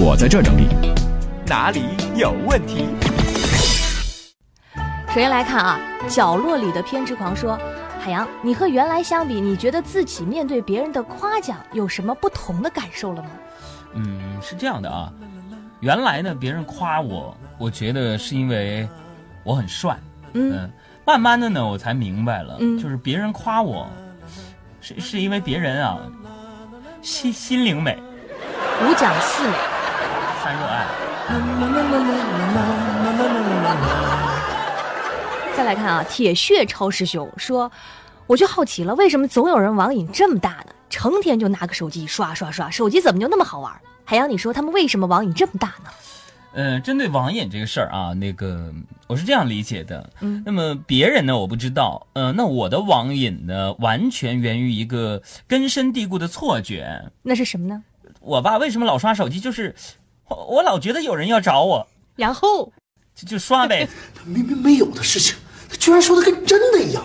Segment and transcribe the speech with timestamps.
[0.00, 0.68] 我在这整理。
[1.44, 1.82] 哪里
[2.14, 2.86] 有问题？
[5.08, 7.58] 首先来看啊，角落里的偏执狂说
[7.98, 13.30] ：“海洋，你和原来相比，你觉得自己面对别人的夸奖有什么不同的感受了吗？”
[13.94, 15.12] 嗯，是这样的啊，
[15.80, 18.88] 原来呢，别人夸我，我觉得是因为
[19.42, 19.98] 我很帅。
[20.34, 20.70] 嗯，
[21.04, 23.88] 慢慢的呢，我才明白了，就是别人夸我，
[24.80, 25.98] 是是因为别人啊，
[27.02, 27.98] 心心灵美，
[28.84, 29.54] 五讲四美，
[30.48, 30.86] 三热爱。
[35.54, 37.70] 再来看啊，铁血超师兄说，
[38.26, 40.72] 我就好奇了，为什么总有人网瘾这么大呢？
[40.88, 43.70] 成天就拿个手机刷刷刷，手机怎么就那么好玩？
[44.06, 45.90] 海洋，你说他们为什么网瘾这么大呢？
[46.54, 48.72] 嗯，针对网瘾这个事儿啊，那个
[49.06, 50.08] 我是这样理解的。
[50.20, 52.06] 嗯，那么别人呢，我不知道。
[52.14, 57.10] 嗯，那我的网瘾呢，完全源于一个根深蒂固的错觉。
[57.20, 57.82] 那是什么呢？
[58.20, 59.38] 我爸为什么老刷手机？
[59.38, 59.74] 就是
[60.28, 62.72] 我我老觉得有人要找我，然后
[63.14, 63.88] 就就刷呗。
[64.14, 65.36] 他明明没有的事情。
[65.70, 67.04] 他居然说的跟真的一样，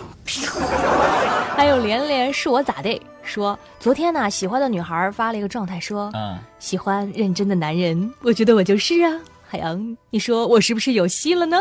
[1.55, 3.01] 还有连连是我咋的？
[3.23, 9.19] 说昨天呢，喜欢的女孩发了一个状态，说嗯，喜欢认真的男人，我觉得我就是啊。
[9.45, 11.57] 海洋，你说我是不是有戏了呢？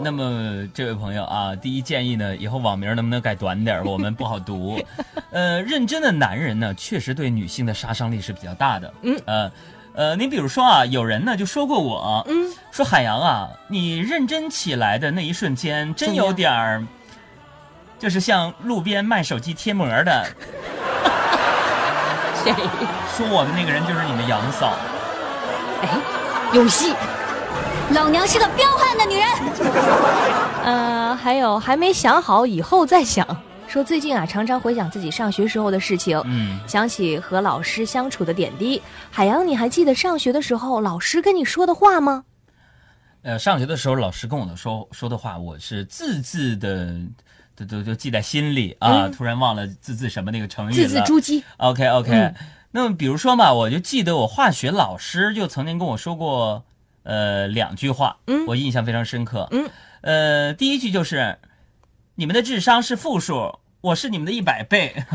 [0.00, 4.80] 那么这位朋友啊，第一建议呢，以后网名能不能改短点我们不好读。
[5.30, 8.94] 呃，认真的男人呢，确实对女性的杀伤力是比较大的。
[9.02, 9.50] 嗯呃。
[9.94, 16.86] 呃，你比如说啊，有人呢就说过我，嗯，说海洋啊，你认真起来的那一瞬间，真有点儿，
[17.98, 20.26] 就是像路边卖手机贴膜的。
[22.44, 22.54] 谁？
[23.16, 24.76] 说我的那个人就是你们杨嫂。
[25.82, 25.88] 哎，
[26.52, 26.94] 有戏！
[27.90, 29.28] 老娘是个彪悍的女人。
[30.64, 33.26] 呃，还有还没想好，以后再想。
[33.68, 38.80] 说最近啊，常常回想自己上学时候的事情，嗯，想起和老师相处的点滴。
[39.10, 42.24] 海洋，你还记得上学的时候老师跟你说的话吗？
[43.20, 46.94] 呃，上学的时候老师跟我的说说的话，我是字字的
[47.54, 49.06] 都都都记在心里啊。
[49.10, 50.72] 突然忘了字字什么那个成语。
[50.72, 51.42] 字字珠玑。
[51.58, 52.32] OK OK。
[52.70, 56.64] 那么比如说嘛，我就记得我化学老师就曾经跟我说过，
[57.02, 59.68] 呃，两句话，嗯，我印象非常深刻，嗯，
[60.00, 61.36] 呃，第一句就是。
[62.20, 64.92] 你们的智商是负数，我是你们的一百倍，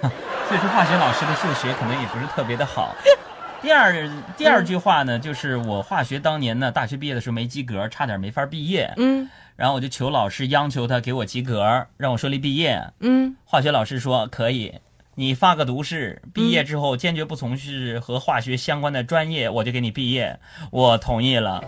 [0.00, 2.94] 所以说化学老师的数学可能也不是特别的好。
[3.62, 8.92] 第二第二句话呢，就是我化学当年呢，大学毕业的时候没及格，差点没法毕业。
[8.96, 12.82] 嗯，然后我就求老师央求他给我及格，让我顺利毕业。
[13.00, 14.80] 嗯，化学老师说可以，
[15.14, 20.38] 你发个毒誓，毕业之后坚决不从事和化学相关的专业，我就给你毕业。
[20.70, 21.62] 我同意了。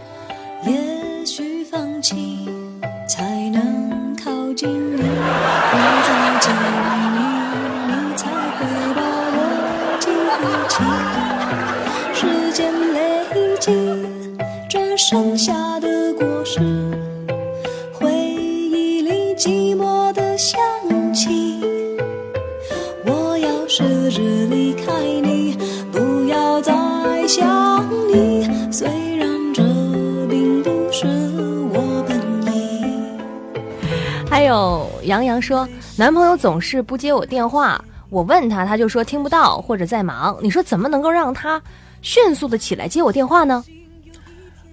[0.65, 2.49] 也许放弃
[3.09, 4.15] 才能。
[4.23, 6.51] 靠近，你再见
[7.15, 7.19] 你，
[7.87, 8.23] 你才
[8.57, 8.59] 会
[8.97, 8.99] 把
[9.37, 9.39] 我
[10.01, 10.07] 记
[10.69, 10.75] 起。
[12.15, 12.99] 时间累
[13.59, 13.71] 积，
[14.69, 16.61] 这剩下的果实，
[17.93, 20.59] 回忆里寂寞的香
[21.13, 21.61] 气。
[23.05, 25.59] 我要试着离开你，
[25.93, 26.73] 不要再
[27.29, 28.49] 想你。
[28.73, 29.63] 虽然这
[30.29, 31.07] 并不是
[31.73, 32.19] 我本
[32.53, 32.83] 意。
[34.29, 35.69] 还有杨洋说，
[36.01, 40.35] 男朋友总是不接我电话，我问他，他就说听不到或者在忙。
[40.41, 41.61] 你说怎么能够让他
[42.01, 43.63] 迅速的起来接我电话呢？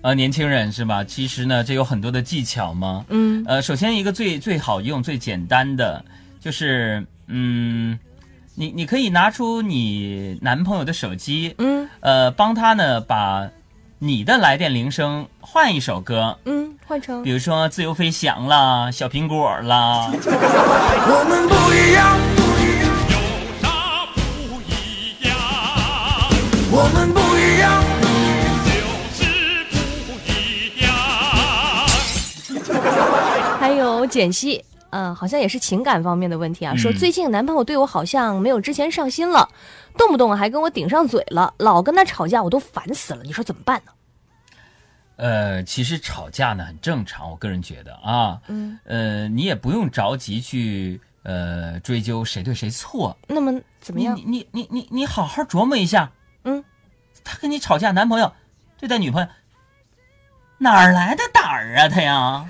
[0.03, 1.03] 呃，年轻人是吧？
[1.03, 3.03] 其实呢，这有很多的技巧嘛。
[3.09, 3.43] 嗯。
[3.45, 6.01] 呃，首先一个最最好用、最简单的，
[6.39, 7.99] 就是嗯，
[8.55, 13.45] 你你可以拿出你男朋友的手机，嗯，呃，帮他呢把。
[13.99, 20.07] 你的来电铃声换一首歌，嗯，换成比如说《自由飞翔》啦，《小苹果》啦。
[20.11, 22.15] 我们不一样，
[23.09, 23.17] 有
[23.59, 24.21] 啥不
[24.69, 25.33] 一样？
[26.69, 27.83] 我们不一样，
[28.69, 28.85] 就
[29.15, 29.25] 是
[30.05, 30.93] 不一样。
[33.59, 34.63] 还有简溪。
[34.91, 36.75] 嗯，好像也是情感方面的问题啊。
[36.75, 39.49] 说最近男朋友对我好像没有之前上心了，
[39.97, 43.23] 动不动还跟我顶上嘴了，老跟他吵架，我都烦死了。
[43.23, 43.91] 你说怎么办呢？
[45.17, 53.17] 呃，其实吵架呢很正常，我个人觉得啊，嗯，呃，你也不用着急去呃追究谁对谁错。
[53.27, 54.15] 那么怎么样？
[54.15, 56.11] 你你你你你好好琢磨一下。
[56.43, 56.63] 嗯，
[57.23, 58.31] 他跟你吵架，男朋友
[58.79, 59.27] 对待女朋友，
[60.59, 61.89] 哪儿来的胆儿啊？
[61.89, 62.45] 他呀？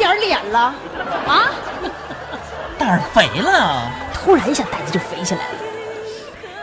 [0.00, 0.74] 点脸了？
[1.26, 1.52] 啊，
[2.78, 5.58] 胆儿肥了，突然一下胆子就肥起来了。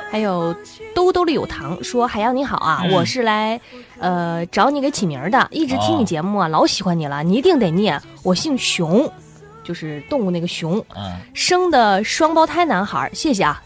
[0.10, 0.56] 还有
[0.96, 3.60] 兜兜里有糖说：“海洋你好啊，我是来
[4.00, 8.02] 呃找你给起名的，一直听你节目啊，老喜欢你了，你一定得念。
[8.24, 9.08] 我姓熊，
[9.64, 10.84] 就是动物那个熊，
[11.36, 13.08] 生的双胞胎男孩。
[13.14, 13.62] 谢谢啊，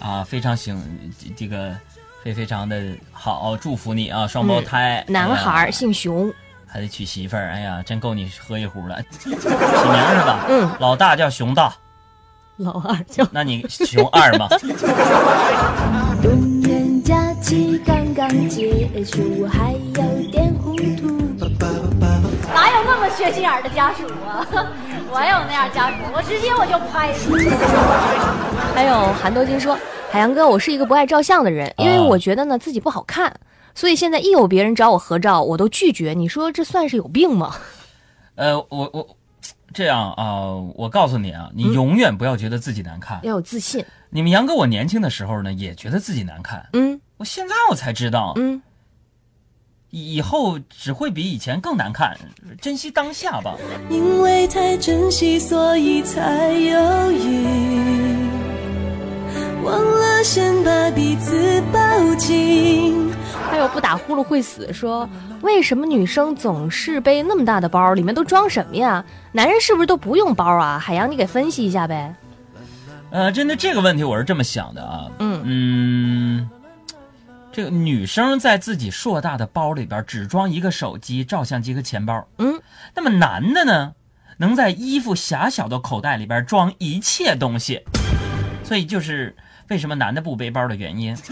[0.00, 0.80] 啊，非常行，
[1.36, 1.76] 这个
[2.22, 6.32] 非非常的好，祝福你啊，双胞胎，男孩姓熊，
[6.74, 9.00] 还得娶媳妇儿，哎呀，真够你喝一壶了。
[9.20, 9.48] 起名是
[10.26, 10.44] 吧？
[10.48, 11.72] 嗯，老大叫熊大，
[12.56, 14.48] 老二叫，那你熊二嘛？
[16.20, 21.14] 冬年假期刚刚结束，还有点糊涂。
[22.52, 24.44] 哪有那么缺心眼的家属啊？
[25.12, 27.14] 我有那样家属，我直接我就拍。
[28.74, 29.78] 还有韩多金说
[30.10, 33.32] ：“海洋哥，我是一个不爱照相的人，因为我觉得呢自己不好看，
[33.74, 36.14] 所以现在一有别人找我合照，我都拒绝。
[36.14, 37.56] 你说这算是有病吗？”
[38.36, 39.16] 呃，我我
[39.72, 43.84] 这样啊，我告诉你啊，你永远不要觉得自己难看，要有自信。
[44.10, 46.68] 你们杨哥，我年轻的时候呢，也觉得自己难看。
[46.72, 48.62] 嗯，我现在我才知道，嗯。
[49.90, 52.18] 以后只会比以前更难看，
[52.60, 53.56] 珍惜当下吧。
[53.88, 57.46] 因为太珍惜，所以才犹豫，
[59.62, 63.13] 忘了先把彼此抱紧。
[63.54, 65.08] 还有不打呼噜会死，说
[65.40, 69.04] 为什么女生总是背那么大的包，里面都装什么呀？
[69.30, 70.76] 男人是不是都不用包啊？
[70.76, 72.12] 海洋，你给分析一下呗。
[73.10, 75.06] 呃，针对这个问题，我是这么想的啊。
[75.20, 76.50] 嗯嗯。
[77.52, 82.60] 这个女生在自己硕大的包里边只装一个手机、照相机和钱包，嗯，
[82.96, 83.92] 那么男的呢，
[84.38, 87.82] 能在衣服狭小的口袋里边装一切东西，
[88.64, 89.36] 所以就是
[89.68, 91.16] 为什么男的不背包的原因。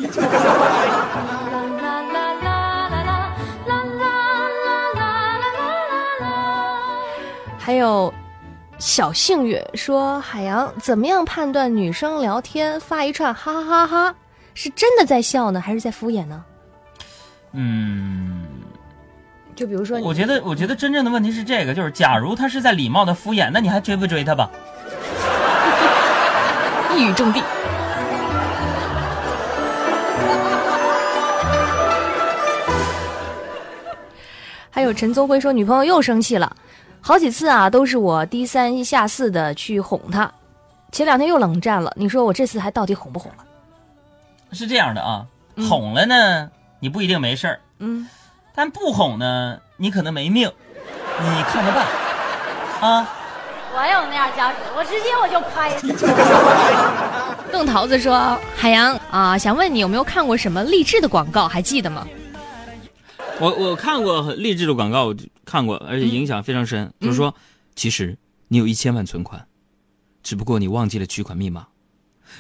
[7.73, 8.13] 还有
[8.79, 14.15] 小幸运说海洋怎么样判断女生聊天发一串哈哈哈哈？
[14.53, 16.45] 是真的在笑呢，还是在敷衍呢？
[17.53, 18.45] 嗯，
[19.57, 24.51] 就比如说，我觉得，我觉得真正的问题是这个，就是假如他是在礼貌的敷衍，那你还追不追他吧？
[26.95, 27.41] 一语中的。
[34.75, 36.55] 还有陈宗辉说，女朋友又生气了，
[37.03, 40.33] 好几次啊，都是我低三下四的去哄他，
[40.93, 43.45] 前两天又冷战了，你说我这次还到底哄不哄了？
[44.53, 45.27] 是这样的啊，
[45.69, 48.09] 哄了呢，你不一定没事儿，嗯，
[48.55, 50.51] 但不哄呢，你可能没命，
[51.21, 51.87] 你看着办，
[52.81, 53.09] 啊。
[53.75, 55.73] 我有那样家属，我直接我就拍。
[57.51, 62.07] 邓桃子说：“海洋啊，想问你有没有看过什么励志的广告，还记得吗？”
[63.43, 65.13] 我我看过励志的广告，
[65.45, 66.95] 看过，而且影响非常深。
[67.01, 67.35] 就是说，
[67.75, 68.17] 其实
[68.47, 69.45] 你有一千万存款，
[70.23, 71.67] 只不过你忘记了取款密码，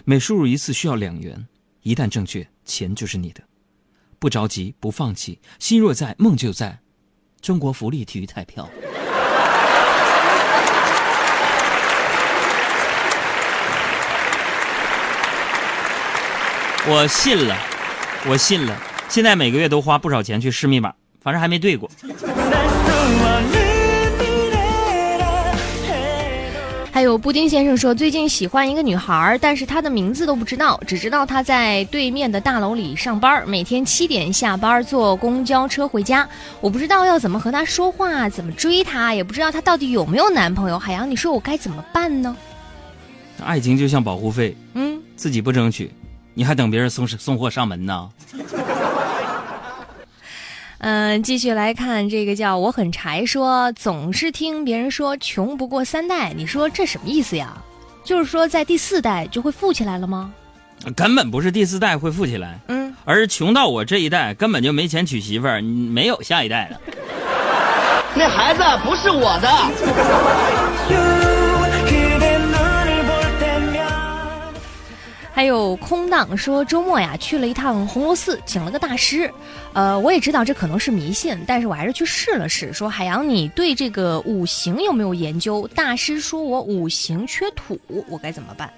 [0.04, 1.48] 每输入一次需要两元。
[1.82, 3.42] 一旦正确，钱就是你的。
[4.20, 6.78] 不着急，不放弃，心若在，梦就在。
[7.40, 8.70] 中国福利体育彩票。
[16.86, 17.58] 我信了，
[18.28, 18.91] 我信了。
[19.12, 21.90] 现在每个月都花不少钱去试密码，反正还没对过。
[26.90, 36.26] 还有布丁先生说，最近喜欢一个女孩，但是她的名字都不知道，只知道她在对面的大楼里上班，每天七点下班坐公交车回家。
[36.62, 40.78] 我不知道要怎么和她说话，怎么追她，也不知道她到底有没有男朋友。
[40.78, 42.34] 海洋，你说我该怎么办呢？
[43.44, 45.92] 爱情就像保护费，嗯，自己不争取，
[46.32, 48.08] 你还等别人送送货上门呢？
[50.82, 57.56] 嗯，继续来看这个叫我很柴说，总是听别人说穷不过三代，你说这什么意思呀？
[58.02, 60.32] 就是说在第四代就会富起来了吗？
[60.96, 66.80] 根本不是第四代会富起来，嗯，而穷到我这一代根本就没钱娶媳妇儿，没有下一代了。
[68.16, 69.48] 那孩子不是我的。
[75.42, 79.28] 还有空荡说周末呀去了一趟红螺寺，请了个大师。
[79.72, 82.72] 呃，我也知道这可能是迷信，但是我还是去试了试。
[82.72, 85.68] 说海洋，你对这个五行有没有研究？
[85.74, 87.76] 大师说我五行缺土，
[88.08, 88.72] 我该怎么办？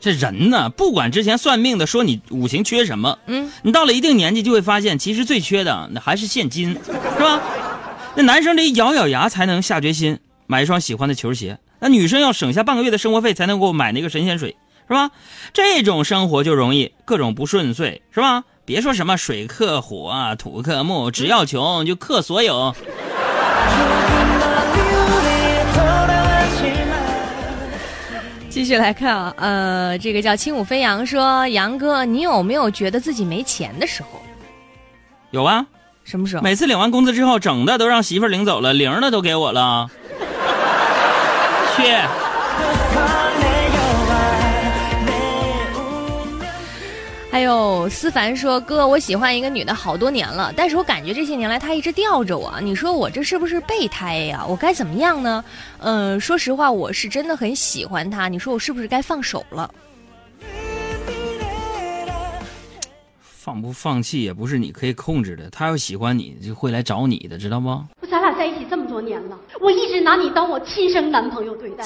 [0.00, 7.40] 这人呢，不管之前算命的说你五行缺什么，嗯，你到了一定年纪就会发现，其实最缺的那还是现金，是吧？
[8.16, 14.56] 那男生得咬咬牙才能下决心买一双喜欢的球鞋，那女生要省下半个月的生活费才能够买那个神仙水。
[14.86, 15.10] 是吧？
[15.52, 18.44] 这种生活就容易各种不顺遂，是吧？
[18.66, 22.74] 别说什么水克火、土克木，只要穷就克所有。
[28.48, 34.08] 继续来看啊，呃，这个叫轻舞飞扬说，杨哥，你有没有觉得自己没钱的时候？
[35.30, 35.66] 有啊，
[36.04, 36.42] 什么时候？
[36.42, 39.90] 每次领完工资之后，整的都让媳妇领走了，零的都给我了。
[41.76, 41.82] 去。
[47.34, 52.54] 还有思凡说：“哥，我喜欢一个女的好多年了，但是我感觉这些年来她一直吊着我。
[52.60, 54.46] 你说我这是不是备胎呀？
[54.48, 55.44] 我该怎么样呢？
[55.80, 58.28] 嗯，说实话，我是真的很喜欢她。
[58.28, 59.68] 你说我是不是该放手了？
[63.20, 65.50] 放不放弃也不是你可以控制的。
[65.50, 68.06] 他要喜欢你，就会来找你的，知道吗不？
[68.06, 71.84] 咱俩在一起这么多年了，我一直拿你当我亲生男朋友对待。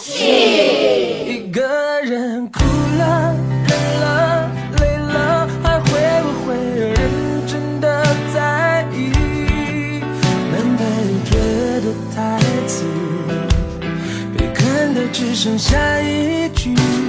[1.26, 2.61] 一个人哭
[2.99, 3.35] 了，
[15.12, 17.08] 只剩下一句。